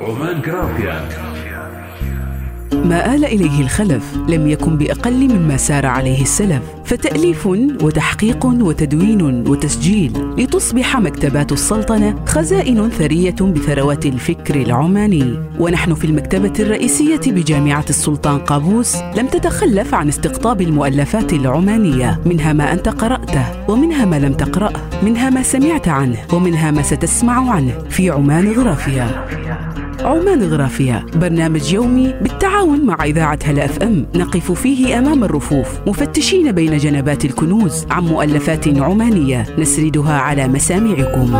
عمان 0.00 0.42
جرافيا 0.42 1.08
ما 2.84 3.14
آل 3.14 3.24
إليه 3.24 3.60
الخلف 3.60 4.16
لم 4.28 4.48
يكن 4.48 4.78
بأقل 4.78 5.28
مما 5.28 5.56
سار 5.56 5.86
عليه 5.86 6.22
السلف 6.22 6.62
فتأليف 6.84 7.46
وتحقيق 7.82 8.46
وتدوين 8.46 9.48
وتسجيل 9.48 10.12
لتصبح 10.38 10.96
مكتبات 10.96 11.52
السلطنة 11.52 12.24
خزائن 12.26 12.90
ثرية 12.90 13.34
بثروات 13.40 14.06
الفكر 14.06 14.54
العماني. 14.54 15.38
ونحن 15.58 15.94
في 15.94 16.04
المكتبة 16.04 16.52
الرئيسية 16.60 17.20
بجامعة 17.26 17.84
السلطان 17.90 18.38
قابوس 18.38 18.96
لم 18.96 19.26
تتخلف 19.26 19.94
عن 19.94 20.08
استقطاب 20.08 20.60
المؤلفات 20.60 21.32
العمانية 21.32 22.20
منها 22.26 22.52
ما 22.52 22.72
أنت 22.72 22.88
قرأته 22.88 23.70
ومنها 23.70 24.04
ما 24.04 24.18
لم 24.18 24.32
تقرأه 24.32 24.80
منها 25.02 25.30
ما 25.30 25.42
سمعت 25.42 25.88
عنه 25.88 26.18
ومنها 26.32 26.70
ما 26.70 26.82
ستسمع 26.82 27.50
عنه 27.50 27.72
في 27.90 28.10
عمان 28.10 28.52
غرافيا. 28.52 29.26
عمان 30.04 30.42
غرافيا 30.42 31.06
برنامج 31.14 31.72
يومي 31.72 32.14
بالتعاون 32.22 32.86
مع 32.86 33.04
إذاعة 33.04 33.38
هلا 33.44 33.64
أف 33.64 33.82
أم. 33.82 34.06
نقف 34.14 34.52
فيه 34.52 34.98
أمام 34.98 35.24
الرفوف. 35.24 35.80
مفتشين 35.86 36.52
بين 36.52 36.76
جنبات 36.76 37.24
الكنوز 37.24 37.86
عن 37.90 38.04
مؤلفات 38.04 38.78
عمانية. 38.78 39.46
نسردها 39.58 40.12
على 40.12 40.48
مسامعكم. 40.48 41.36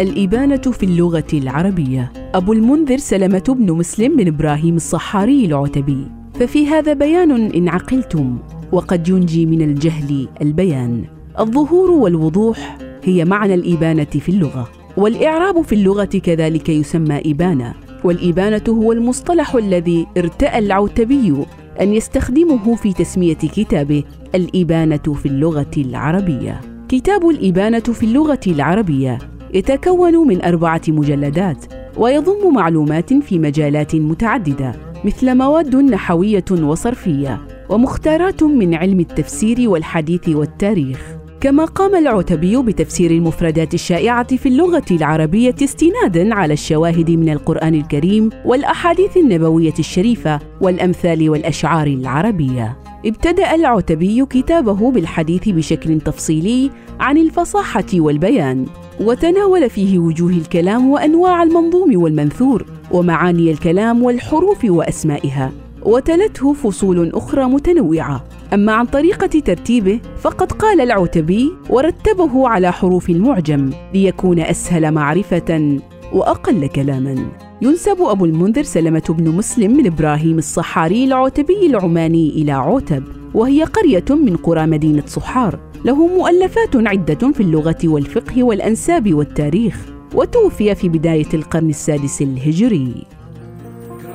الإبانة 0.00 0.56
في 0.56 0.82
اللغة 0.82 1.24
العربية. 1.32 2.12
أبو 2.34 2.52
المنذر 2.52 2.98
سلمة 2.98 3.56
بن 3.58 3.72
مسلم 3.72 4.16
بن 4.16 4.26
إبراهيم 4.26 4.76
الصحاري 4.76 5.44
العتبي. 5.44 6.06
ففي 6.40 6.66
هذا 6.66 6.92
بيان 6.92 7.30
إن 7.30 7.68
عقلتم 7.68 8.38
وقد 8.72 9.08
ينجي 9.08 9.46
من 9.46 9.62
الجهل 9.62 10.28
البيان. 10.42 11.04
الظهور 11.38 11.90
والوضوح 11.90 12.83
هي 13.04 13.24
معنى 13.24 13.54
الإبانة 13.54 14.04
في 14.04 14.28
اللغة. 14.28 14.68
والإعراب 14.96 15.62
في 15.62 15.74
اللغة 15.74 16.04
كذلك 16.04 16.68
يسمى 16.68 17.22
إبانة. 17.26 17.74
والإبانة 18.04 18.62
هو 18.68 18.92
المصطلح 18.92 19.54
الذي 19.54 20.06
ارتأى 20.16 20.58
العتبي 20.58 21.44
أن 21.80 21.94
يستخدمه 21.94 22.74
في 22.74 22.92
تسمية 22.92 23.34
كتابه 23.34 24.04
الإبانة 24.34 24.96
في 24.96 25.26
اللغة 25.26 25.70
العربية. 25.76 26.60
كتاب 26.88 27.28
الإبانة 27.28 27.78
في 27.80 28.02
اللغة 28.02 28.40
العربية 28.46 29.18
يتكون 29.54 30.28
من 30.28 30.42
أربعة 30.42 30.82
مجلدات 30.88 31.64
ويضم 31.96 32.54
معلومات 32.54 33.12
في 33.14 33.38
مجالات 33.38 33.94
متعددة 33.96 34.72
مثل 35.04 35.34
مواد 35.34 35.76
نحوية 35.76 36.44
وصرفية 36.50 37.40
ومختارات 37.70 38.42
من 38.42 38.74
علم 38.74 39.00
التفسير 39.00 39.70
والحديث 39.70 40.28
والتاريخ. 40.28 41.23
كما 41.44 41.64
قام 41.64 41.94
العتبي 41.94 42.56
بتفسير 42.56 43.10
المفردات 43.10 43.74
الشائعة 43.74 44.36
في 44.36 44.46
اللغة 44.46 44.84
العربية 44.90 45.54
استنادا 45.62 46.34
على 46.34 46.52
الشواهد 46.52 47.10
من 47.10 47.28
القرآن 47.28 47.74
الكريم 47.74 48.30
والأحاديث 48.44 49.16
النبوية 49.16 49.74
الشريفة 49.78 50.38
والأمثال 50.60 51.30
والأشعار 51.30 51.86
العربية. 51.86 52.76
ابتدأ 53.06 53.54
العتبي 53.54 54.26
كتابه 54.26 54.90
بالحديث 54.90 55.48
بشكل 55.48 56.00
تفصيلي 56.00 56.70
عن 57.00 57.18
الفصاحة 57.18 57.86
والبيان، 57.94 58.66
وتناول 59.00 59.70
فيه 59.70 59.98
وجوه 59.98 60.30
الكلام 60.30 60.90
وأنواع 60.90 61.42
المنظوم 61.42 62.02
والمنثور، 62.02 62.66
ومعاني 62.90 63.50
الكلام 63.50 64.02
والحروف 64.02 64.64
وأسمائها، 64.64 65.52
وتلته 65.82 66.52
فصول 66.52 67.10
أخرى 67.14 67.44
متنوعة 67.44 68.24
أما 68.52 68.72
عن 68.72 68.86
طريقة 68.86 69.26
ترتيبه 69.26 70.00
فقد 70.18 70.52
قال 70.52 70.80
العتبي 70.80 71.52
ورتبه 71.70 72.48
على 72.48 72.72
حروف 72.72 73.10
المعجم 73.10 73.70
ليكون 73.94 74.40
أسهل 74.40 74.92
معرفة 74.92 75.78
وأقل 76.12 76.66
كلاما. 76.66 77.26
ينسب 77.62 77.96
أبو 78.00 78.24
المنذر 78.24 78.62
سلمة 78.62 79.02
بن 79.08 79.30
مسلم 79.30 79.76
من 79.76 79.86
إبراهيم 79.86 80.38
الصحاري 80.38 81.04
العتبي 81.04 81.66
العماني 81.66 82.28
إلى 82.28 82.52
عتب 82.52 83.04
وهي 83.34 83.64
قرية 83.64 84.04
من 84.10 84.36
قرى 84.36 84.66
مدينة 84.66 85.06
صحار. 85.06 85.58
له 85.84 86.06
مؤلفات 86.06 86.76
عدة 86.76 87.32
في 87.32 87.40
اللغة 87.40 87.78
والفقه 87.84 88.42
والأنساب 88.42 89.14
والتاريخ 89.14 89.76
وتوفي 90.14 90.74
في 90.74 90.88
بداية 90.88 91.28
القرن 91.34 91.68
السادس 91.68 92.22
الهجري. 92.22 93.06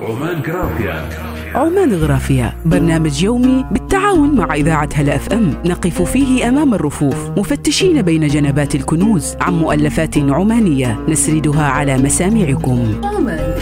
عمان 0.02 0.42
جرافيا 0.42 1.29
عمان 1.56 1.94
غرافيا 1.94 2.54
برنامج 2.66 3.24
يومي 3.24 3.66
بالتعاون 3.72 4.36
مع 4.36 4.54
إذاعة 4.54 4.90
هلا 4.94 5.16
أف 5.16 5.34
أم. 5.34 5.54
نقف 5.66 6.02
فيه 6.02 6.50
أمام 6.50 6.74
الرفوف. 6.74 7.30
مفتشين 7.38 8.02
بين 8.02 8.28
جنبات 8.28 8.76
الكنوز 8.76 9.36
عن 9.42 9.54
مؤلفات 9.54 10.18
عمانية. 10.18 11.00
نسردها 11.10 11.64
على 11.64 11.98
مسامعكم. 11.98 13.02
عمان 13.04 13.56